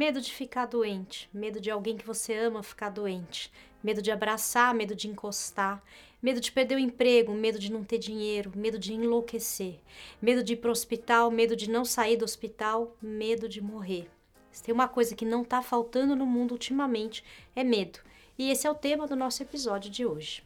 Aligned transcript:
Medo 0.00 0.18
de 0.18 0.32
ficar 0.32 0.64
doente, 0.64 1.28
medo 1.30 1.60
de 1.60 1.70
alguém 1.70 1.94
que 1.94 2.06
você 2.06 2.32
ama 2.32 2.62
ficar 2.62 2.88
doente, 2.88 3.52
medo 3.84 4.00
de 4.00 4.10
abraçar, 4.10 4.74
medo 4.74 4.94
de 4.94 5.06
encostar, 5.06 5.84
medo 6.22 6.40
de 6.40 6.50
perder 6.50 6.76
o 6.76 6.78
emprego, 6.78 7.34
medo 7.34 7.58
de 7.58 7.70
não 7.70 7.84
ter 7.84 7.98
dinheiro, 7.98 8.50
medo 8.56 8.78
de 8.78 8.94
enlouquecer, 8.94 9.78
medo 10.22 10.42
de 10.42 10.54
ir 10.54 10.56
para 10.56 10.70
o 10.70 10.72
hospital, 10.72 11.30
medo 11.30 11.54
de 11.54 11.68
não 11.68 11.84
sair 11.84 12.16
do 12.16 12.24
hospital, 12.24 12.96
medo 13.02 13.46
de 13.46 13.60
morrer. 13.60 14.08
Se 14.50 14.62
tem 14.62 14.72
uma 14.72 14.88
coisa 14.88 15.14
que 15.14 15.26
não 15.26 15.42
está 15.42 15.60
faltando 15.60 16.16
no 16.16 16.24
mundo 16.24 16.52
ultimamente, 16.52 17.22
é 17.54 17.62
medo. 17.62 17.98
E 18.38 18.50
esse 18.50 18.66
é 18.66 18.70
o 18.70 18.74
tema 18.74 19.06
do 19.06 19.14
nosso 19.14 19.42
episódio 19.42 19.90
de 19.90 20.06
hoje. 20.06 20.42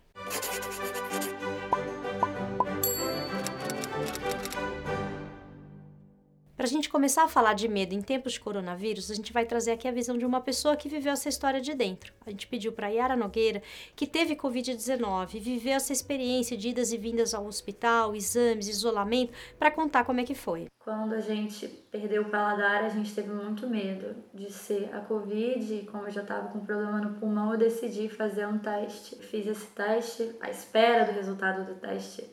Para 6.65 6.71
a 6.71 6.73
gente 6.73 6.89
começar 6.89 7.25
a 7.25 7.29
falar 7.29 7.53
de 7.53 7.69
medo 7.69 7.95
em 7.95 8.01
tempos 8.01 8.33
de 8.33 8.41
coronavírus, 8.41 9.11
a 9.11 9.15
gente 9.15 9.35
vai 9.35 9.45
trazer 9.45 9.73
aqui 9.73 9.87
a 9.87 9.93
visão 9.93 10.17
de 10.17 10.25
uma 10.25 10.41
pessoa 10.41 10.75
que 10.75 10.89
viveu 10.89 11.12
essa 11.12 11.29
história 11.29 11.61
de 11.61 11.75
dentro. 11.75 12.11
A 12.25 12.30
gente 12.30 12.47
pediu 12.47 12.73
para 12.73 12.88
Yara 12.88 13.15
Nogueira, 13.15 13.62
que 13.95 14.07
teve 14.07 14.34
Covid-19, 14.34 15.38
viveu 15.41 15.74
essa 15.74 15.93
experiência 15.93 16.57
de 16.57 16.71
idas 16.71 16.91
e 16.91 16.97
vindas 16.97 17.35
ao 17.35 17.45
hospital, 17.45 18.16
exames, 18.16 18.66
isolamento, 18.66 19.35
para 19.59 19.71
contar 19.71 20.05
como 20.05 20.21
é 20.21 20.24
que 20.24 20.35
foi. 20.35 20.69
Quando 20.79 21.12
a 21.12 21.21
gente 21.21 21.69
perdeu 21.91 22.23
o 22.23 22.30
paladar, 22.30 22.83
a 22.83 22.88
gente 22.88 23.15
teve 23.15 23.29
muito 23.29 23.69
medo 23.69 24.16
de 24.33 24.51
ser 24.51 24.88
a 24.95 25.01
Covid. 25.01 25.87
Como 25.93 26.07
eu 26.07 26.10
já 26.10 26.23
estava 26.23 26.49
com 26.49 26.60
problema 26.60 26.99
no 26.99 27.21
pulmão, 27.21 27.52
eu 27.52 27.59
decidi 27.59 28.09
fazer 28.09 28.49
um 28.49 28.59
teste. 28.59 29.16
Fiz 29.16 29.46
esse 29.46 29.66
teste, 29.66 30.35
à 30.41 30.49
espera 30.49 31.05
do 31.05 31.12
resultado 31.12 31.66
do 31.66 31.74
teste 31.79 32.24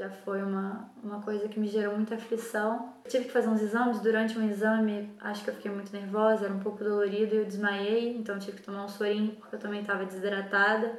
já 0.00 0.08
foi 0.08 0.42
uma, 0.42 0.90
uma 1.02 1.20
coisa 1.20 1.46
que 1.46 1.60
me 1.60 1.68
gerou 1.68 1.94
muita 1.94 2.14
aflição. 2.14 2.94
tive 3.06 3.26
que 3.26 3.30
fazer 3.30 3.48
uns 3.48 3.60
exames, 3.60 4.00
durante 4.00 4.38
um 4.38 4.48
exame 4.48 5.14
acho 5.20 5.44
que 5.44 5.50
eu 5.50 5.54
fiquei 5.54 5.70
muito 5.70 5.92
nervosa, 5.92 6.46
era 6.46 6.54
um 6.54 6.58
pouco 6.58 6.82
dolorido 6.82 7.34
e 7.34 7.38
eu 7.38 7.44
desmaiei, 7.44 8.16
então 8.16 8.38
tive 8.38 8.56
que 8.56 8.62
tomar 8.62 8.86
um 8.86 8.88
sorinho 8.88 9.32
porque 9.32 9.56
eu 9.56 9.60
também 9.60 9.82
estava 9.82 10.06
desidratada. 10.06 10.98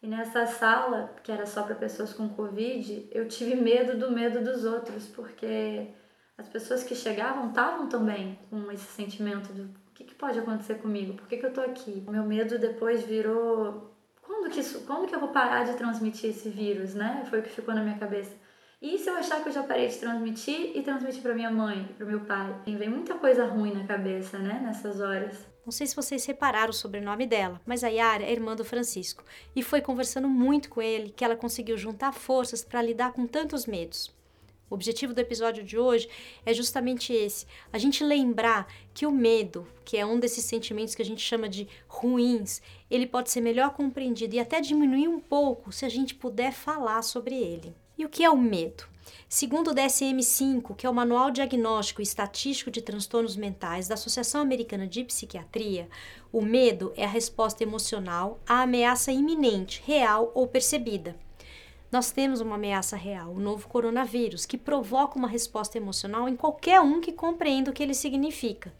E 0.00 0.06
nessa 0.06 0.46
sala, 0.46 1.12
que 1.24 1.32
era 1.32 1.44
só 1.44 1.64
para 1.64 1.74
pessoas 1.74 2.12
com 2.12 2.28
Covid, 2.28 3.08
eu 3.10 3.26
tive 3.26 3.56
medo 3.56 3.98
do 3.98 4.12
medo 4.12 4.44
dos 4.44 4.64
outros, 4.64 5.08
porque 5.08 5.88
as 6.38 6.46
pessoas 6.46 6.84
que 6.84 6.94
chegavam 6.94 7.48
estavam 7.48 7.88
também 7.88 8.38
com 8.48 8.70
esse 8.70 8.86
sentimento 8.92 9.52
do 9.52 9.64
o 9.64 9.96
que, 9.96 10.04
que 10.04 10.14
pode 10.14 10.38
acontecer 10.38 10.74
comigo, 10.74 11.14
por 11.14 11.26
que, 11.26 11.38
que 11.38 11.46
eu 11.46 11.52
tô 11.54 11.62
aqui? 11.62 12.04
O 12.06 12.10
meu 12.10 12.22
medo 12.22 12.58
depois 12.58 13.02
virou 13.02 13.96
quando 14.22 14.50
que, 14.50 14.60
isso, 14.60 14.80
quando 14.86 15.08
que 15.08 15.14
eu 15.14 15.20
vou 15.20 15.30
parar 15.30 15.64
de 15.64 15.74
transmitir 15.74 16.30
esse 16.30 16.48
vírus, 16.48 16.94
né? 16.94 17.24
Foi 17.30 17.40
o 17.40 17.42
que 17.42 17.48
ficou 17.48 17.74
na 17.74 17.82
minha 17.82 17.98
cabeça. 17.98 18.45
E 18.80 18.98
se 18.98 19.08
eu 19.08 19.16
achar 19.16 19.42
que 19.42 19.48
eu 19.48 19.52
já 19.52 19.62
parei 19.62 19.88
de 19.88 19.96
transmitir 19.96 20.76
e 20.76 20.82
transmitir 20.82 21.22
para 21.22 21.34
minha 21.34 21.50
mãe, 21.50 21.88
para 21.96 22.04
meu 22.04 22.20
pai? 22.20 22.54
Vem 22.66 22.90
muita 22.90 23.14
coisa 23.14 23.46
ruim 23.46 23.72
na 23.72 23.86
cabeça, 23.86 24.38
né, 24.38 24.60
nessas 24.62 25.00
horas. 25.00 25.46
Não 25.64 25.72
sei 25.72 25.86
se 25.86 25.96
vocês 25.96 26.26
repararam 26.26 26.70
o 26.70 26.74
sobrenome 26.74 27.26
dela, 27.26 27.58
mas 27.64 27.82
a 27.82 27.88
Yara 27.88 28.22
é 28.22 28.30
irmã 28.30 28.54
do 28.54 28.66
Francisco 28.66 29.24
e 29.54 29.62
foi 29.62 29.80
conversando 29.80 30.28
muito 30.28 30.68
com 30.68 30.82
ele 30.82 31.08
que 31.08 31.24
ela 31.24 31.34
conseguiu 31.34 31.78
juntar 31.78 32.12
forças 32.12 32.62
para 32.62 32.82
lidar 32.82 33.14
com 33.14 33.26
tantos 33.26 33.64
medos. 33.66 34.14
O 34.68 34.74
objetivo 34.74 35.14
do 35.14 35.20
episódio 35.20 35.64
de 35.64 35.78
hoje 35.78 36.06
é 36.44 36.52
justamente 36.52 37.14
esse: 37.14 37.46
a 37.72 37.78
gente 37.78 38.04
lembrar 38.04 38.66
que 38.92 39.06
o 39.06 39.10
medo, 39.10 39.66
que 39.86 39.96
é 39.96 40.04
um 40.04 40.20
desses 40.20 40.44
sentimentos 40.44 40.94
que 40.94 41.02
a 41.02 41.04
gente 41.04 41.22
chama 41.22 41.48
de 41.48 41.66
ruins, 41.88 42.60
ele 42.90 43.06
pode 43.06 43.30
ser 43.30 43.40
melhor 43.40 43.70
compreendido 43.70 44.34
e 44.34 44.38
até 44.38 44.60
diminuir 44.60 45.08
um 45.08 45.18
pouco 45.18 45.72
se 45.72 45.86
a 45.86 45.88
gente 45.88 46.14
puder 46.14 46.52
falar 46.52 47.00
sobre 47.00 47.34
ele. 47.34 47.74
E 47.98 48.04
o 48.04 48.10
que 48.10 48.22
é 48.22 48.28
o 48.28 48.36
medo? 48.36 48.84
Segundo 49.26 49.70
o 49.70 49.74
DSM-5, 49.74 50.76
que 50.76 50.86
é 50.86 50.90
o 50.90 50.94
Manual 50.94 51.30
Diagnóstico 51.30 52.02
e 52.02 52.04
Estatístico 52.04 52.70
de 52.70 52.82
Transtornos 52.82 53.36
Mentais 53.36 53.88
da 53.88 53.94
Associação 53.94 54.42
Americana 54.42 54.86
de 54.86 55.02
Psiquiatria, 55.02 55.88
o 56.30 56.42
medo 56.42 56.92
é 56.94 57.04
a 57.06 57.08
resposta 57.08 57.62
emocional 57.62 58.38
à 58.46 58.60
ameaça 58.60 59.10
iminente, 59.10 59.82
real 59.86 60.30
ou 60.34 60.46
percebida. 60.46 61.16
Nós 61.90 62.10
temos 62.10 62.42
uma 62.42 62.56
ameaça 62.56 62.96
real, 62.96 63.32
o 63.32 63.40
novo 63.40 63.66
coronavírus, 63.66 64.44
que 64.44 64.58
provoca 64.58 65.18
uma 65.18 65.28
resposta 65.28 65.78
emocional 65.78 66.28
em 66.28 66.36
qualquer 66.36 66.82
um 66.82 67.00
que 67.00 67.12
compreenda 67.12 67.70
o 67.70 67.74
que 67.74 67.82
ele 67.82 67.94
significa. 67.94 68.74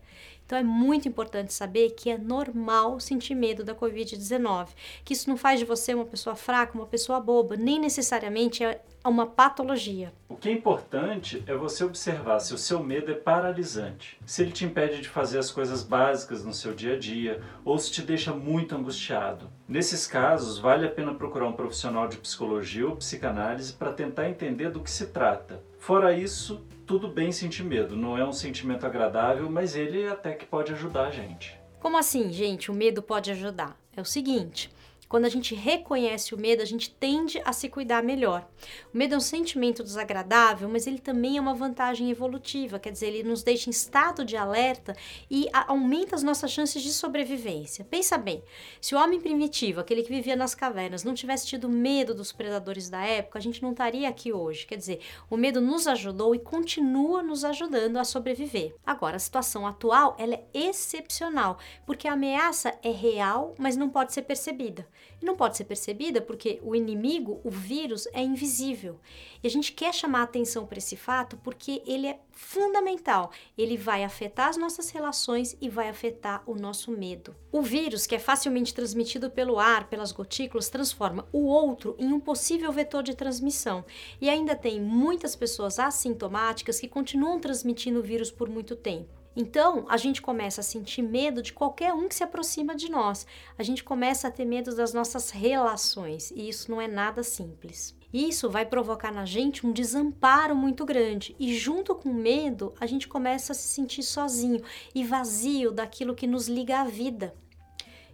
Então 0.47 0.57
é 0.57 0.63
muito 0.63 1.09
importante 1.09 1.53
saber 1.53 1.91
que 1.91 2.09
é 2.09 2.17
normal 2.17 3.01
sentir 3.01 3.35
medo 3.35 3.65
da 3.65 3.75
Covid-19, 3.75 4.69
que 5.05 5.13
isso 5.13 5.29
não 5.29 5.37
faz 5.37 5.59
de 5.59 5.67
você 5.67 5.93
uma 5.93 6.05
pessoa 6.05 6.37
fraca, 6.37 6.79
uma 6.79 6.87
pessoa 6.87 7.19
boba, 7.19 7.57
nem 7.57 7.81
necessariamente 7.81 8.63
é 8.63 8.81
uma 9.05 9.27
patologia. 9.27 10.13
O 10.29 10.37
que 10.37 10.49
é 10.49 10.53
importante 10.53 11.43
é 11.47 11.55
você 11.55 11.83
observar 11.83 12.39
se 12.39 12.55
o 12.55 12.59
seu 12.59 12.81
medo 12.81 13.11
é 13.11 13.15
paralisante, 13.15 14.19
se 14.25 14.43
ele 14.43 14.53
te 14.53 14.65
impede 14.65 15.01
de 15.01 15.09
fazer 15.09 15.39
as 15.39 15.51
coisas 15.51 15.83
básicas 15.83 16.45
no 16.45 16.55
seu 16.55 16.73
dia 16.73 16.95
a 16.95 16.99
dia 16.99 17.43
ou 17.65 17.77
se 17.79 17.91
te 17.91 18.03
deixa 18.03 18.33
muito 18.33 18.77
angustiado. 18.77 19.51
Nesses 19.69 20.07
casos, 20.07 20.59
vale 20.59 20.87
a 20.87 20.91
pena 20.91 21.15
procurar 21.15 21.49
um 21.49 21.53
profissional 21.53 22.07
de 22.07 22.19
psicologia 22.19 22.89
ou 22.89 22.97
psicanálise 22.97 23.73
para 23.73 23.93
tentar 23.93 24.29
entender 24.29 24.71
do 24.71 24.81
que 24.81 24.91
se 24.91 25.09
trata. 25.09 25.61
Fora 25.79 26.13
isso, 26.13 26.65
tudo 26.87 27.09
bem 27.09 27.33
sentir 27.33 27.65
medo, 27.65 27.97
não 27.97 28.17
é 28.17 28.25
um 28.25 28.33
sentimento 28.33 28.87
agradável, 28.87 29.51
mas 29.51 29.75
ele 29.75 30.07
até 30.07 30.33
que 30.33 30.47
pode 30.47 30.73
ajudar 30.73 31.09
a 31.09 31.11
gente. 31.11 31.59
Como 31.81 31.99
assim, 31.99 32.33
gente? 32.33 32.71
O 32.71 32.75
medo 32.75 33.03
pode 33.03 33.31
ajudar? 33.33 33.77
É 33.97 34.01
o 34.01 34.05
seguinte: 34.05 34.71
quando 35.09 35.25
a 35.25 35.29
gente 35.29 35.55
reconhece 35.55 36.35
o 36.35 36.39
medo, 36.39 36.63
a 36.63 36.67
gente 36.67 36.91
tende 36.91 37.41
a 37.45 37.53
se 37.53 37.69
cuidar 37.69 38.03
melhor. 38.03 38.49
O 38.93 38.99
medo 38.99 39.15
é 39.15 39.17
um 39.17 39.21
sentimento 39.21 39.83
desagradável, 39.83 40.69
mas 40.69 40.87
ele 40.87 40.99
também 40.99 41.37
é 41.37 41.41
uma 41.41 41.55
vantagem 41.55 42.11
evolutiva, 42.11 42.79
quer 42.79 42.91
dizer, 42.91 43.09
ele 43.09 43.23
nos 43.23 43.43
deixa 43.43 43.69
em 43.69 43.71
estado 43.71 44.25
de 44.25 44.37
alerta 44.37 44.97
e 45.31 45.49
aumenta 45.53 46.17
as 46.17 46.23
nossas 46.23 46.51
chances 46.51 46.83
de 46.83 46.93
sobrevivência. 46.93 47.85
Pensa 47.85 48.19
bem, 48.19 48.43
se 48.81 48.95
o 48.95 48.99
homem 48.99 49.21
primitivo, 49.21 49.81
aquele 49.81 50.03
que 50.03 50.13
vivia 50.13 50.35
nas 50.35 50.55
cavernas, 50.55 51.05
não 51.05 51.15
tivesse 51.15 51.47
tido 51.47 51.69
medo 51.69 52.15
dos 52.15 52.33
predadores 52.33 52.89
da 52.89 53.03
época, 53.05 53.39
a 53.39 53.43
gente 53.43 53.63
não 53.63 53.71
estaria 53.71 54.09
aqui 54.09 54.33
hoje. 54.33 54.67
Quer 54.67 54.77
dizer, 54.77 55.01
o 55.31 55.37
medo 55.37 55.61
nos 55.61 55.87
ajudou 55.87 56.35
e 56.35 56.39
continua 56.39 57.23
nos 57.23 57.45
ajudando 57.45 57.97
a 57.97 58.05
sobreviver. 58.05 58.75
Agora, 58.85 59.17
a 59.17 59.21
situação 59.21 59.67
atual, 59.67 60.17
ela 60.19 60.35
é 60.35 60.45
excepcional, 60.53 61.59
porque 61.85 62.09
a 62.09 62.15
ameaça 62.15 62.75
é 62.83 62.91
real, 62.91 63.55
mas 63.59 63.77
não 63.77 63.89
pode 63.89 64.13
ser 64.13 64.23
percebida. 64.23 64.87
E 65.21 65.25
não 65.25 65.37
pode 65.37 65.57
ser 65.57 65.65
percebida 65.65 66.21
porque 66.21 66.61
o 66.63 66.75
inimigo, 66.75 67.41
o 67.43 67.51
vírus, 67.51 68.07
é 68.13 68.23
invisível. 68.23 69.01
E 69.43 69.47
a 69.47 69.51
gente 69.51 69.73
quer 69.73 69.95
chamar 69.95 70.23
atenção 70.23 70.67
para 70.67 70.79
esse 70.79 70.97
fato 70.97 71.37
porque 71.39 71.83
ele 71.87 72.07
é 72.07 72.19
fundamental. 72.33 73.31
Ele 73.57 73.77
vai 73.77 74.05
afetar 74.05 74.49
as 74.49 74.57
nossas 74.57 74.91
relações 74.91 75.57
e 75.61 75.69
vai 75.69 75.89
afetar 75.89 76.43
o 76.47 76.55
nosso 76.55 76.91
medo. 76.91 77.35
O 77.51 77.63
vírus, 77.63 78.07
que 78.07 78.15
é 78.15 78.19
facilmente 78.19 78.75
transmitido 78.75 79.31
pelo 79.31 79.59
ar, 79.59 79.89
pelas 79.89 80.13
gotículas, 80.13 80.69
transforma 80.69 81.27
o 81.33 81.47
outro 81.47 81.97
em 81.99 82.13
um 82.13 82.21
possível 82.21 82.71
vetor 82.71 83.03
de 83.03 83.17
transmissão. 83.17 83.85
E 84.21 84.29
ainda 84.29 84.55
tem 84.55 84.81
muitas 84.81 85.35
pessoas 85.35 85.79
assintomáticas 85.79 86.79
que 86.79 86.89
continuam 86.89 87.41
transmitindo 87.41 88.01
o 88.01 88.03
vírus 88.03 88.31
por 88.31 88.49
muito 88.49 88.77
tempo. 88.77 89.16
Então, 89.37 89.85
a 89.87 89.99
gente 89.99 90.23
começa 90.23 90.63
a 90.63 90.65
sentir 90.65 91.03
medo 91.03 91.43
de 91.43 91.53
qualquer 91.53 91.93
um 91.93 92.09
que 92.09 92.15
se 92.15 92.25
aproxima 92.25 92.75
de 92.75 92.91
nós. 92.91 93.27
A 93.59 93.63
gente 93.63 93.85
começa 93.85 94.27
a 94.27 94.31
ter 94.31 94.47
medo 94.47 94.75
das 94.75 94.95
nossas 94.95 95.29
relações, 95.29 96.31
e 96.31 96.49
isso 96.49 96.71
não 96.71 96.81
é 96.81 96.89
nada 96.89 97.23
simples. 97.23 97.95
Isso 98.11 98.49
vai 98.49 98.65
provocar 98.65 99.13
na 99.13 99.27
gente 99.27 99.67
um 99.67 99.73
desamparo 99.73 100.57
muito 100.57 100.87
grande, 100.87 101.37
e 101.39 101.55
junto 101.55 101.95
com 101.95 102.09
o 102.09 102.15
medo, 102.15 102.73
a 102.81 102.87
gente 102.87 103.07
começa 103.07 103.53
a 103.53 103.55
se 103.55 103.69
sentir 103.69 104.03
sozinho 104.03 104.63
e 104.95 105.05
vazio 105.05 105.71
daquilo 105.71 106.15
que 106.15 106.27
nos 106.27 106.49
liga 106.49 106.81
à 106.81 106.85
vida. 106.85 107.35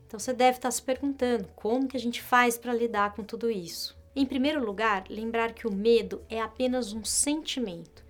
Então 0.04 0.18
você 0.18 0.32
deve 0.32 0.58
estar 0.58 0.72
se 0.72 0.82
perguntando 0.82 1.48
como 1.54 1.86
que 1.86 1.96
a 1.96 2.00
gente 2.00 2.20
faz 2.20 2.58
para 2.58 2.74
lidar 2.74 3.14
com 3.14 3.22
tudo 3.22 3.48
isso. 3.48 3.96
Em 4.14 4.26
primeiro 4.26 4.62
lugar, 4.62 5.04
lembrar 5.08 5.54
que 5.54 5.68
o 5.68 5.72
medo 5.72 6.20
é 6.28 6.40
apenas 6.40 6.92
um 6.92 7.04
sentimento 7.04 8.01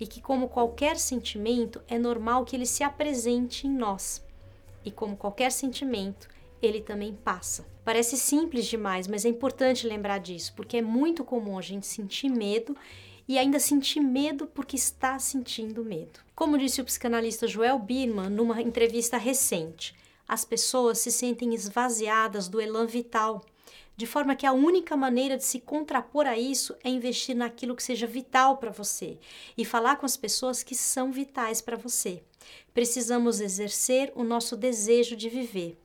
e 0.00 0.06
que, 0.06 0.20
como 0.20 0.48
qualquer 0.48 0.96
sentimento, 0.96 1.80
é 1.88 1.98
normal 1.98 2.44
que 2.44 2.54
ele 2.54 2.66
se 2.66 2.82
apresente 2.82 3.66
em 3.66 3.70
nós. 3.70 4.22
E 4.84 4.90
como 4.90 5.16
qualquer 5.16 5.50
sentimento, 5.50 6.28
ele 6.62 6.80
também 6.80 7.12
passa. 7.12 7.66
Parece 7.84 8.16
simples 8.16 8.66
demais, 8.66 9.06
mas 9.06 9.24
é 9.24 9.28
importante 9.28 9.86
lembrar 9.86 10.18
disso, 10.18 10.52
porque 10.54 10.76
é 10.76 10.82
muito 10.82 11.24
comum 11.24 11.58
a 11.58 11.62
gente 11.62 11.86
sentir 11.86 12.28
medo 12.28 12.76
e 13.26 13.38
ainda 13.38 13.58
sentir 13.58 14.00
medo 14.00 14.46
porque 14.46 14.76
está 14.76 15.18
sentindo 15.18 15.84
medo. 15.84 16.20
Como 16.34 16.58
disse 16.58 16.80
o 16.80 16.84
psicanalista 16.84 17.46
Joel 17.46 17.78
Birman 17.78 18.30
numa 18.30 18.62
entrevista 18.62 19.16
recente, 19.16 19.94
as 20.26 20.44
pessoas 20.44 20.98
se 20.98 21.10
sentem 21.10 21.54
esvaziadas 21.54 22.48
do 22.48 22.60
elan 22.60 22.86
vital 22.86 23.42
de 23.98 24.06
forma 24.06 24.36
que 24.36 24.46
a 24.46 24.52
única 24.52 24.96
maneira 24.96 25.36
de 25.36 25.42
se 25.44 25.58
contrapor 25.58 26.24
a 26.24 26.38
isso 26.38 26.76
é 26.84 26.88
investir 26.88 27.34
naquilo 27.34 27.74
que 27.74 27.82
seja 27.82 28.06
vital 28.06 28.56
para 28.56 28.70
você 28.70 29.18
e 29.56 29.64
falar 29.64 29.96
com 29.96 30.06
as 30.06 30.16
pessoas 30.16 30.62
que 30.62 30.76
são 30.76 31.10
vitais 31.10 31.60
para 31.60 31.76
você. 31.76 32.22
Precisamos 32.72 33.40
exercer 33.40 34.12
o 34.14 34.22
nosso 34.22 34.56
desejo 34.56 35.16
de 35.16 35.28
viver. 35.28 35.76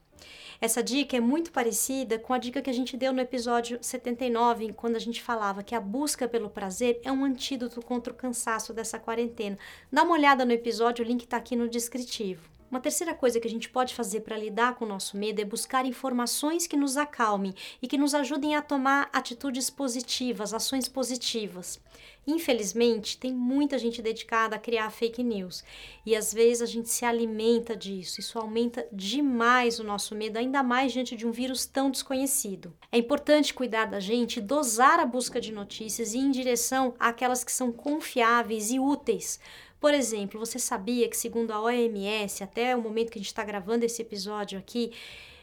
Essa 0.62 0.84
dica 0.84 1.18
é 1.18 1.20
muito 1.20 1.52
parecida 1.52 2.20
com 2.20 2.36
a 2.36 2.38
dica 2.38 2.62
que 2.62 2.70
a 2.70 2.74
gente 2.74 2.96
deu 2.96 3.12
no 3.12 3.20
episódio 3.20 3.80
79, 3.82 4.74
quando 4.74 4.96
a 4.96 5.00
gente 5.00 5.20
falava 5.20 5.64
que 5.64 5.74
a 5.74 5.82
busca 5.82 6.28
pelo 6.28 6.52
prazer 6.52 7.02
é 7.04 7.12
um 7.12 7.26
antídoto 7.26 7.82
contra 7.82 8.14
o 8.14 8.16
cansaço 8.16 8.76
dessa 8.76 9.00
quarentena. 9.00 9.58
Dá 9.92 10.04
uma 10.04 10.14
olhada 10.14 10.46
no 10.46 10.52
episódio, 10.52 11.04
o 11.04 11.08
link 11.08 11.24
está 11.24 11.38
aqui 11.38 11.56
no 11.56 11.68
descritivo. 11.68 12.53
Uma 12.74 12.80
terceira 12.80 13.14
coisa 13.14 13.40
que 13.40 13.48
a 13.48 13.52
gente 13.52 13.70
pode 13.70 13.94
fazer 13.94 14.22
para 14.22 14.36
lidar 14.36 14.74
com 14.74 14.84
o 14.84 14.88
nosso 14.88 15.16
medo 15.16 15.40
é 15.40 15.46
buscar 15.46 15.86
informações 15.86 16.66
que 16.66 16.76
nos 16.76 16.98
acalmem 16.98 17.54
e 17.80 17.88
que 17.88 18.00
nos 18.00 18.16
ajudem 18.16 18.56
a 18.56 18.64
tomar 18.64 19.12
atitudes 19.14 19.70
positivas, 19.70 20.56
ações 20.56 20.90
positivas. 20.90 21.80
Infelizmente, 22.26 23.20
tem 23.20 23.32
muita 23.32 23.78
gente 23.78 24.02
dedicada 24.02 24.56
a 24.56 24.60
criar 24.60 24.90
fake 24.90 25.22
news 25.22 25.64
e 26.04 26.16
às 26.16 26.34
vezes 26.34 26.64
a 26.64 26.66
gente 26.66 26.90
se 26.90 27.06
alimenta 27.06 27.76
disso. 27.76 28.20
Isso 28.20 28.40
aumenta 28.40 28.88
demais 28.92 29.80
o 29.80 29.84
nosso 29.84 30.16
medo, 30.16 30.40
ainda 30.40 30.64
mais 30.64 30.92
diante 30.92 31.16
de 31.16 31.28
um 31.28 31.32
vírus 31.32 31.68
tão 31.68 31.92
desconhecido. 31.92 32.74
É 32.92 32.98
importante 32.98 33.54
cuidar 33.54 33.86
da 33.86 34.00
gente, 34.00 34.42
dosar 34.42 35.00
a 35.00 35.06
busca 35.06 35.40
de 35.40 35.52
notícias 35.52 36.16
e 36.16 36.18
ir 36.18 36.22
em 36.22 36.32
direção 36.32 36.96
àquelas 37.00 37.44
que 37.44 37.52
são 37.52 37.72
confiáveis 37.72 38.72
e 38.72 38.80
úteis. 38.80 39.40
Por 39.84 39.94
exemplo, 39.94 40.40
você 40.40 40.58
sabia 40.58 41.10
que, 41.10 41.18
segundo 41.18 41.52
a 41.52 41.60
OMS, 41.60 42.42
até 42.42 42.74
o 42.74 42.82
momento 42.82 43.12
que 43.12 43.18
a 43.18 43.22
gente 43.22 43.28
está 43.28 43.44
gravando 43.44 43.84
esse 43.84 44.02
episódio 44.02 44.58
aqui, 44.58 44.94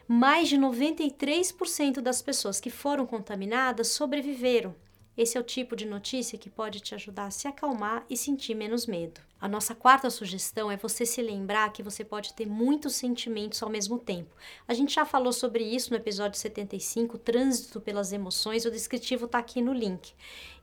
mais 0.08 0.48
de 0.48 0.56
93% 0.56 2.00
das 2.00 2.22
pessoas 2.22 2.58
que 2.58 2.70
foram 2.70 3.04
contaminadas 3.04 3.88
sobreviveram. 3.88 4.74
Esse 5.14 5.36
é 5.36 5.40
o 5.40 5.44
tipo 5.44 5.76
de 5.76 5.84
notícia 5.84 6.38
que 6.38 6.48
pode 6.48 6.80
te 6.80 6.94
ajudar 6.94 7.26
a 7.26 7.30
se 7.30 7.46
acalmar 7.46 8.06
e 8.08 8.16
sentir 8.16 8.54
menos 8.54 8.86
medo. 8.86 9.20
A 9.38 9.46
nossa 9.46 9.74
quarta 9.74 10.08
sugestão 10.08 10.70
é 10.70 10.76
você 10.78 11.04
se 11.04 11.20
lembrar 11.20 11.72
que 11.74 11.82
você 11.82 12.02
pode 12.02 12.32
ter 12.32 12.46
muitos 12.46 12.94
sentimentos 12.94 13.62
ao 13.62 13.68
mesmo 13.68 13.98
tempo. 13.98 14.34
A 14.66 14.72
gente 14.72 14.94
já 14.94 15.04
falou 15.04 15.34
sobre 15.34 15.64
isso 15.64 15.90
no 15.90 15.96
episódio 15.96 16.38
75, 16.38 17.18
Trânsito 17.18 17.80
pelas 17.80 18.12
Emoções, 18.12 18.64
o 18.64 18.70
descritivo 18.70 19.26
está 19.26 19.38
aqui 19.38 19.60
no 19.60 19.74
link. 19.74 20.14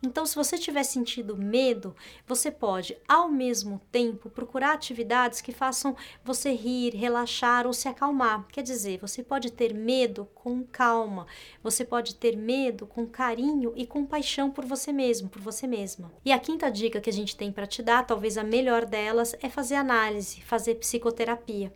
Então, 0.01 0.25
se 0.27 0.35
você 0.35 0.57
tiver 0.57 0.83
sentido 0.83 1.35
medo, 1.35 1.95
você 2.27 2.51
pode, 2.51 2.95
ao 3.07 3.27
mesmo 3.27 3.81
tempo, 3.91 4.29
procurar 4.29 4.73
atividades 4.73 5.41
que 5.41 5.51
façam 5.51 5.95
você 6.23 6.51
rir, 6.51 6.95
relaxar 6.95 7.65
ou 7.65 7.73
se 7.73 7.87
acalmar. 7.87 8.45
Quer 8.47 8.61
dizer, 8.61 8.99
você 8.99 9.23
pode 9.23 9.51
ter 9.51 9.73
medo 9.73 10.27
com 10.35 10.63
calma, 10.63 11.25
você 11.63 11.83
pode 11.83 12.13
ter 12.15 12.37
medo 12.37 12.85
com 12.85 13.07
carinho 13.07 13.73
e 13.75 13.87
compaixão 13.87 14.51
por 14.51 14.65
você 14.65 14.91
mesmo, 14.91 15.29
por 15.29 15.41
você 15.41 15.65
mesma. 15.65 16.11
E 16.23 16.31
a 16.31 16.37
quinta 16.37 16.69
dica 16.69 17.01
que 17.01 17.09
a 17.09 17.13
gente 17.13 17.35
tem 17.35 17.51
para 17.51 17.65
te 17.65 17.81
dar, 17.81 18.05
talvez 18.05 18.37
a 18.37 18.43
melhor 18.43 18.85
delas 18.85 19.35
é 19.41 19.49
fazer 19.49 19.75
análise, 19.75 20.41
fazer 20.41 20.75
psicoterapia. 20.75 21.73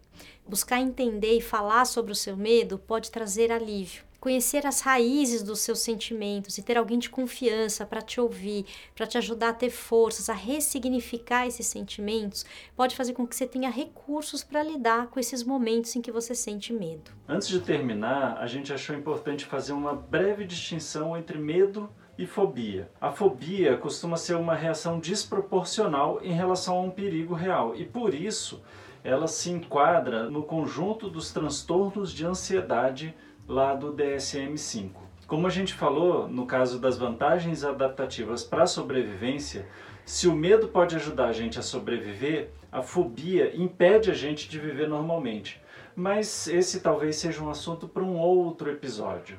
Buscar 0.47 0.79
entender 0.79 1.37
e 1.37 1.41
falar 1.41 1.85
sobre 1.85 2.11
o 2.11 2.15
seu 2.15 2.37
medo 2.37 2.77
pode 2.77 3.09
trazer 3.09 3.51
alívio. 3.51 4.10
Conhecer 4.21 4.67
as 4.67 4.81
raízes 4.81 5.41
dos 5.41 5.61
seus 5.61 5.79
sentimentos 5.79 6.55
e 6.59 6.61
ter 6.61 6.77
alguém 6.77 6.99
de 6.99 7.09
confiança 7.09 7.87
para 7.87 8.03
te 8.03 8.21
ouvir, 8.21 8.67
para 8.95 9.07
te 9.07 9.17
ajudar 9.17 9.49
a 9.49 9.53
ter 9.53 9.71
forças, 9.71 10.29
a 10.29 10.33
ressignificar 10.33 11.47
esses 11.47 11.65
sentimentos, 11.65 12.45
pode 12.75 12.95
fazer 12.95 13.13
com 13.13 13.25
que 13.25 13.35
você 13.35 13.47
tenha 13.47 13.71
recursos 13.71 14.43
para 14.43 14.61
lidar 14.61 15.07
com 15.07 15.19
esses 15.19 15.41
momentos 15.41 15.95
em 15.95 16.03
que 16.03 16.11
você 16.11 16.35
sente 16.35 16.71
medo. 16.71 17.09
Antes 17.27 17.47
de 17.47 17.61
terminar, 17.61 18.37
a 18.37 18.45
gente 18.45 18.71
achou 18.71 18.95
importante 18.95 19.43
fazer 19.43 19.73
uma 19.73 19.95
breve 19.95 20.45
distinção 20.45 21.17
entre 21.17 21.39
medo 21.39 21.89
e 22.15 22.27
fobia. 22.27 22.91
A 23.01 23.11
fobia 23.11 23.75
costuma 23.75 24.17
ser 24.17 24.35
uma 24.35 24.53
reação 24.53 24.99
desproporcional 24.99 26.19
em 26.21 26.31
relação 26.31 26.77
a 26.77 26.81
um 26.81 26.91
perigo 26.91 27.33
real 27.33 27.75
e 27.75 27.85
por 27.85 28.13
isso 28.13 28.61
ela 29.03 29.27
se 29.27 29.49
enquadra 29.49 30.29
no 30.29 30.43
conjunto 30.43 31.09
dos 31.09 31.31
transtornos 31.31 32.13
de 32.13 32.23
ansiedade 32.23 33.15
lá 33.47 33.73
do 33.73 33.93
DSM-5. 33.93 34.91
Como 35.27 35.47
a 35.47 35.49
gente 35.49 35.73
falou 35.73 36.27
no 36.27 36.45
caso 36.45 36.79
das 36.79 36.97
vantagens 36.97 37.63
adaptativas 37.63 38.43
para 38.43 38.63
a 38.63 38.67
sobrevivência, 38.67 39.67
se 40.05 40.27
o 40.27 40.35
medo 40.35 40.67
pode 40.67 40.95
ajudar 40.95 41.27
a 41.27 41.31
gente 41.31 41.57
a 41.57 41.61
sobreviver, 41.61 42.49
a 42.71 42.81
fobia 42.81 43.55
impede 43.55 44.11
a 44.11 44.13
gente 44.13 44.49
de 44.49 44.59
viver 44.59 44.87
normalmente. 44.87 45.61
Mas 45.95 46.47
esse 46.47 46.81
talvez 46.81 47.17
seja 47.17 47.43
um 47.43 47.49
assunto 47.49 47.87
para 47.87 48.03
um 48.03 48.17
outro 48.17 48.69
episódio. 48.69 49.37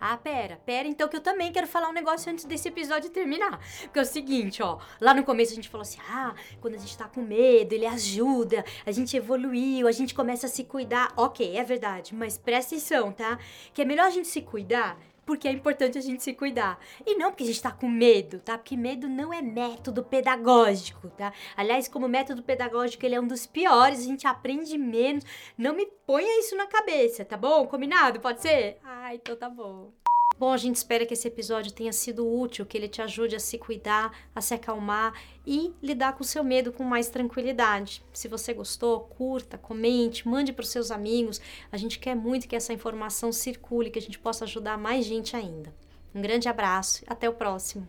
Ah, 0.00 0.16
pera, 0.16 0.60
pera, 0.64 0.86
então 0.86 1.08
que 1.08 1.16
eu 1.16 1.20
também 1.20 1.52
quero 1.52 1.66
falar 1.66 1.88
um 1.88 1.92
negócio 1.92 2.30
antes 2.30 2.44
desse 2.44 2.68
episódio 2.68 3.10
terminar. 3.10 3.58
Porque 3.82 3.98
é 3.98 4.02
o 4.02 4.04
seguinte, 4.04 4.62
ó, 4.62 4.78
lá 5.00 5.12
no 5.12 5.24
começo 5.24 5.52
a 5.52 5.54
gente 5.56 5.68
falou 5.68 5.82
assim: 5.82 5.98
ah, 6.08 6.34
quando 6.60 6.74
a 6.74 6.78
gente 6.78 6.96
tá 6.96 7.08
com 7.08 7.20
medo, 7.20 7.72
ele 7.72 7.86
ajuda, 7.86 8.64
a 8.86 8.92
gente 8.92 9.16
evoluiu, 9.16 9.88
a 9.88 9.92
gente 9.92 10.14
começa 10.14 10.46
a 10.46 10.48
se 10.48 10.64
cuidar. 10.64 11.12
Ok, 11.16 11.56
é 11.56 11.64
verdade, 11.64 12.14
mas 12.14 12.38
presta 12.38 12.74
atenção, 12.74 13.12
tá? 13.12 13.38
Que 13.74 13.82
é 13.82 13.84
melhor 13.84 14.06
a 14.06 14.10
gente 14.10 14.28
se 14.28 14.40
cuidar 14.40 14.98
porque 15.28 15.46
é 15.46 15.52
importante 15.52 15.98
a 15.98 16.00
gente 16.00 16.22
se 16.22 16.32
cuidar. 16.32 16.80
E 17.04 17.14
não 17.14 17.30
porque 17.30 17.44
a 17.44 17.46
gente 17.46 17.60
tá 17.60 17.70
com 17.70 17.86
medo, 17.86 18.38
tá? 18.38 18.56
Porque 18.56 18.74
medo 18.78 19.06
não 19.06 19.30
é 19.30 19.42
método 19.42 20.02
pedagógico, 20.02 21.10
tá? 21.10 21.34
Aliás, 21.54 21.86
como 21.86 22.08
método 22.08 22.42
pedagógico, 22.42 23.04
ele 23.04 23.14
é 23.14 23.20
um 23.20 23.26
dos 23.26 23.46
piores, 23.46 24.00
a 24.00 24.04
gente 24.04 24.26
aprende 24.26 24.78
menos. 24.78 25.26
Não 25.58 25.74
me 25.74 25.84
ponha 26.06 26.40
isso 26.40 26.56
na 26.56 26.66
cabeça, 26.66 27.26
tá 27.26 27.36
bom? 27.36 27.66
Combinado? 27.66 28.20
Pode 28.20 28.40
ser? 28.40 28.78
Ah, 28.82 29.14
então 29.14 29.36
tá 29.36 29.50
bom. 29.50 29.92
Bom, 30.38 30.52
a 30.52 30.56
gente 30.56 30.76
espera 30.76 31.04
que 31.04 31.14
esse 31.14 31.26
episódio 31.26 31.72
tenha 31.72 31.92
sido 31.92 32.24
útil, 32.24 32.64
que 32.64 32.78
ele 32.78 32.86
te 32.86 33.02
ajude 33.02 33.34
a 33.34 33.40
se 33.40 33.58
cuidar, 33.58 34.16
a 34.32 34.40
se 34.40 34.54
acalmar 34.54 35.12
e 35.44 35.74
lidar 35.82 36.12
com 36.12 36.22
o 36.22 36.26
seu 36.26 36.44
medo 36.44 36.72
com 36.72 36.84
mais 36.84 37.08
tranquilidade. 37.08 38.04
Se 38.12 38.28
você 38.28 38.54
gostou, 38.54 39.00
curta, 39.00 39.58
comente, 39.58 40.28
mande 40.28 40.52
para 40.52 40.62
os 40.62 40.68
seus 40.68 40.92
amigos. 40.92 41.40
A 41.72 41.76
gente 41.76 41.98
quer 41.98 42.14
muito 42.14 42.46
que 42.46 42.54
essa 42.54 42.72
informação 42.72 43.32
circule, 43.32 43.90
que 43.90 43.98
a 43.98 44.02
gente 44.02 44.18
possa 44.18 44.44
ajudar 44.44 44.78
mais 44.78 45.04
gente 45.04 45.34
ainda. 45.34 45.74
Um 46.14 46.22
grande 46.22 46.48
abraço 46.48 47.02
e 47.02 47.06
até 47.08 47.28
o 47.28 47.32
próximo. 47.32 47.88